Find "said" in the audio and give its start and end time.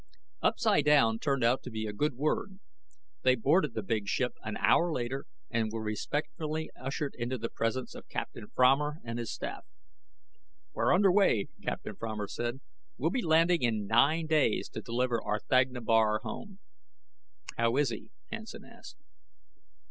12.27-12.61